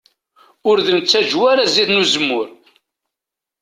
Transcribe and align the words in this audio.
Ur 0.69 0.77
d-nettaǧew 0.85 1.41
ara 1.51 1.65
zzit 1.69 1.89
n 1.91 1.99
uzemmur. 2.01 2.47